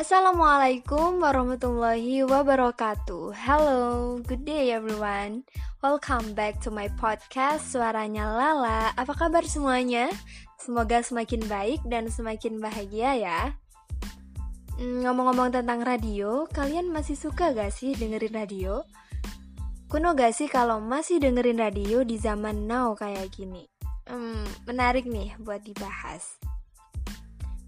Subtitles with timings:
[0.00, 3.36] Assalamualaikum warahmatullahi wabarakatuh.
[3.36, 5.44] Hello, good day everyone.
[5.84, 8.96] Welcome back to my podcast Suaranya Lala.
[8.96, 10.08] Apa kabar semuanya?
[10.56, 13.40] Semoga semakin baik dan semakin bahagia ya.
[14.80, 18.80] Hmm, ngomong-ngomong tentang radio, kalian masih suka gak sih dengerin radio?
[19.92, 23.68] Kuno gak sih kalau masih dengerin radio di zaman now kayak gini?
[24.08, 26.40] Hmm, menarik nih buat dibahas.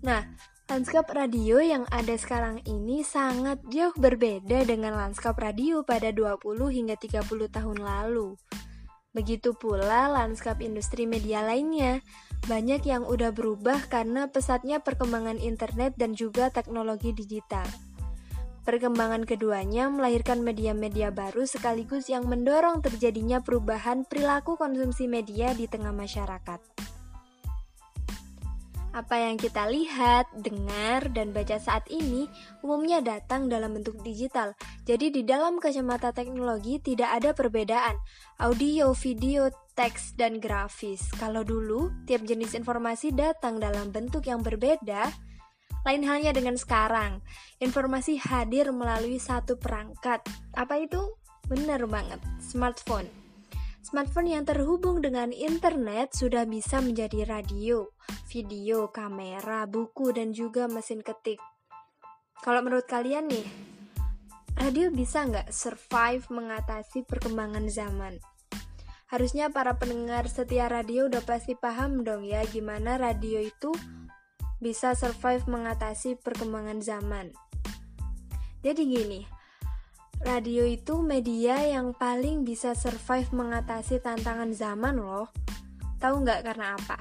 [0.00, 0.24] Nah,
[0.72, 6.40] Lanskap radio yang ada sekarang ini sangat jauh berbeda dengan lanskap radio pada 20
[6.72, 8.40] hingga 30 tahun lalu.
[9.12, 12.00] Begitu pula lanskap industri media lainnya,
[12.48, 17.68] banyak yang udah berubah karena pesatnya perkembangan internet dan juga teknologi digital.
[18.64, 25.92] Perkembangan keduanya melahirkan media-media baru sekaligus yang mendorong terjadinya perubahan perilaku konsumsi media di tengah
[25.92, 26.71] masyarakat.
[28.92, 32.28] Apa yang kita lihat, dengar, dan baca saat ini
[32.60, 34.52] umumnya datang dalam bentuk digital.
[34.84, 37.96] Jadi di dalam kacamata teknologi tidak ada perbedaan
[38.36, 41.08] audio, video, teks, dan grafis.
[41.16, 45.08] Kalau dulu tiap jenis informasi datang dalam bentuk yang berbeda,
[45.88, 47.24] lain halnya dengan sekarang.
[47.64, 50.20] Informasi hadir melalui satu perangkat.
[50.52, 51.00] Apa itu?
[51.48, 53.21] Benar banget, smartphone.
[53.92, 57.92] Smartphone yang terhubung dengan internet sudah bisa menjadi radio,
[58.24, 61.36] video, kamera, buku, dan juga mesin ketik.
[62.40, 63.44] Kalau menurut kalian nih,
[64.56, 68.16] radio bisa nggak survive mengatasi perkembangan zaman?
[69.12, 73.76] Harusnya para pendengar setia radio udah pasti paham dong ya gimana radio itu
[74.56, 77.28] bisa survive mengatasi perkembangan zaman.
[78.64, 79.41] Jadi gini,
[80.22, 85.28] radio itu media yang paling bisa survive mengatasi tantangan zaman loh.
[85.98, 86.98] Tahu nggak karena apa?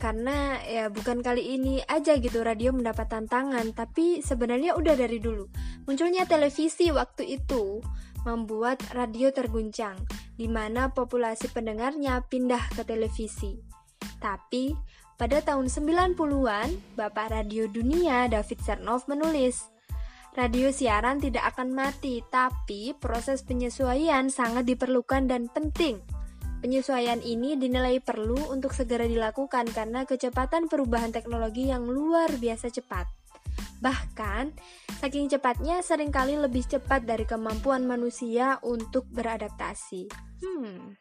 [0.00, 5.44] Karena ya bukan kali ini aja gitu radio mendapat tantangan, tapi sebenarnya udah dari dulu.
[5.84, 7.84] Munculnya televisi waktu itu
[8.24, 9.96] membuat radio terguncang,
[10.36, 13.60] di mana populasi pendengarnya pindah ke televisi.
[14.20, 14.72] Tapi
[15.20, 19.68] pada tahun 90-an, Bapak Radio Dunia David Sernov menulis,
[20.30, 25.98] Radio siaran tidak akan mati, tapi proses penyesuaian sangat diperlukan dan penting.
[26.62, 33.10] Penyesuaian ini dinilai perlu untuk segera dilakukan karena kecepatan perubahan teknologi yang luar biasa cepat.
[33.80, 34.52] Bahkan,
[35.00, 40.04] saking cepatnya sering kali lebih cepat dari kemampuan manusia untuk beradaptasi.
[40.44, 40.94] Hmm.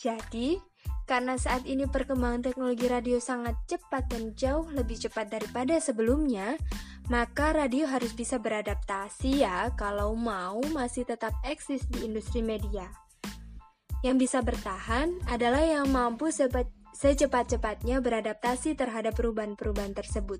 [0.00, 0.56] Jadi,
[1.04, 6.56] karena saat ini perkembangan teknologi radio sangat cepat dan jauh lebih cepat daripada sebelumnya,
[7.08, 12.84] maka radio harus bisa beradaptasi ya kalau mau masih tetap eksis di industri media.
[14.04, 20.38] Yang bisa bertahan adalah yang mampu secepat-cepatnya beradaptasi terhadap perubahan-perubahan tersebut.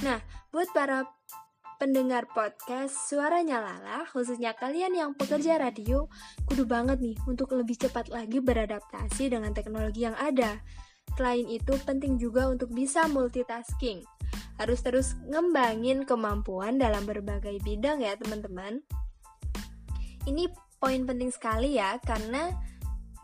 [0.00, 1.04] Nah, buat para
[1.76, 6.08] pendengar podcast Suaranya Lala, khususnya kalian yang pekerja radio,
[6.48, 10.64] kudu banget nih untuk lebih cepat lagi beradaptasi dengan teknologi yang ada.
[11.14, 14.00] Selain itu, penting juga untuk bisa multitasking
[14.60, 18.84] harus terus ngembangin kemampuan dalam berbagai bidang ya teman-teman.
[20.28, 22.52] Ini poin penting sekali ya karena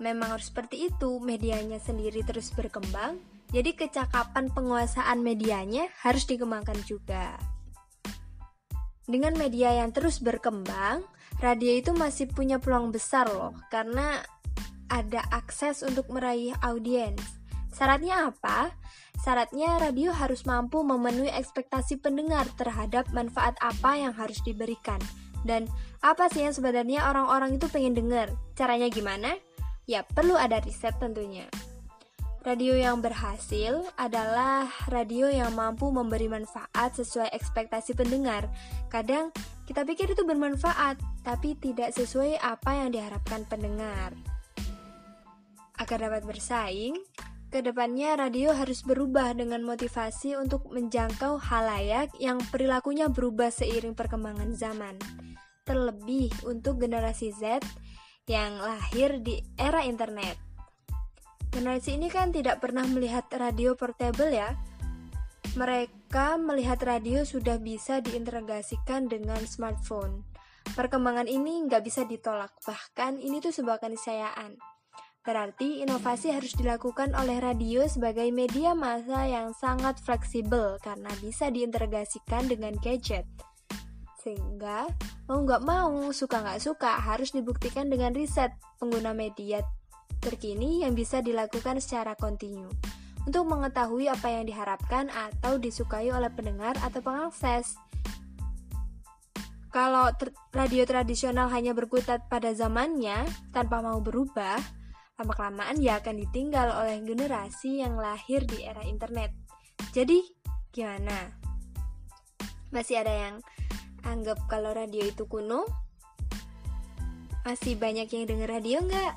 [0.01, 3.21] memang harus seperti itu medianya sendiri terus berkembang.
[3.53, 7.37] Jadi kecakapan penguasaan medianya harus dikembangkan juga.
[9.07, 11.07] Dengan media yang terus berkembang,
[11.39, 14.19] radio itu masih punya peluang besar loh karena
[14.91, 17.23] ada akses untuk meraih audiens.
[17.77, 18.73] Syaratnya apa?
[19.21, 24.97] Syaratnya radio harus mampu memenuhi ekspektasi pendengar terhadap manfaat apa yang harus diberikan.
[25.45, 25.69] Dan
[26.01, 28.33] apa sih yang sebenarnya orang-orang itu pengen dengar?
[28.57, 29.37] Caranya gimana?
[29.85, 31.45] Ya, perlu ada riset tentunya.
[32.49, 38.49] Radio yang berhasil adalah radio yang mampu memberi manfaat sesuai ekspektasi pendengar.
[38.89, 39.37] Kadang
[39.69, 44.17] kita pikir itu bermanfaat, tapi tidak sesuai apa yang diharapkan pendengar.
[45.77, 46.95] Agar dapat bersaing,
[47.57, 54.53] Ke depannya, radio harus berubah dengan motivasi untuk menjangkau halayak yang perilakunya berubah seiring perkembangan
[54.53, 55.01] zaman.
[55.65, 57.65] Terlebih untuk generasi Z
[58.29, 60.37] yang lahir di era internet.
[61.49, 64.53] Generasi ini kan tidak pernah melihat radio portable ya.
[65.57, 70.29] Mereka melihat radio sudah bisa diintegrasikan dengan smartphone.
[70.77, 74.76] Perkembangan ini nggak bisa ditolak, bahkan ini tuh sebuah keniscayaan.
[75.27, 82.47] Berarti inovasi harus dilakukan oleh radio sebagai media massa yang sangat fleksibel karena bisa diintegrasikan
[82.47, 83.27] dengan gadget.
[84.23, 84.87] Sehingga
[85.27, 89.67] mau nggak mau, suka nggak suka harus dibuktikan dengan riset pengguna media
[90.23, 92.71] terkini yang bisa dilakukan secara kontinu.
[93.27, 97.75] untuk mengetahui apa yang diharapkan atau disukai oleh pendengar atau pengakses.
[99.75, 100.15] Kalau
[100.55, 104.63] radio tradisional hanya berkutat pada zamannya tanpa mau berubah,
[105.17, 109.33] lama-kelamaan ya akan ditinggal oleh generasi yang lahir di era internet.
[109.97, 110.21] Jadi,
[110.73, 111.33] gimana?
[112.69, 113.35] Masih ada yang
[114.05, 115.65] anggap kalau radio itu kuno?
[117.49, 119.15] Masih banyak yang denger radio nggak?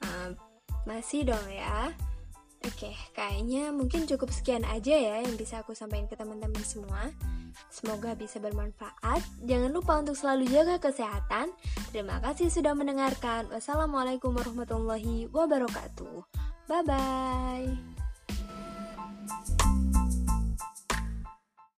[0.00, 0.30] Uh,
[0.88, 1.92] masih dong ya.
[2.64, 7.12] Oke, kayaknya mungkin cukup sekian aja ya yang bisa aku sampaikan ke teman-teman semua.
[7.68, 9.20] Semoga bisa bermanfaat.
[9.44, 11.52] Jangan lupa untuk selalu jaga kesehatan.
[11.92, 13.48] Terima kasih sudah mendengarkan.
[13.52, 16.24] Wassalamualaikum warahmatullahi wabarakatuh.
[16.66, 17.68] Bye bye.